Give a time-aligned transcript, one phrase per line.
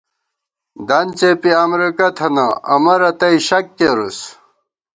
[0.87, 4.17] دن څېپی امرېکہ تھنہ امہ رتئ شک کېرُس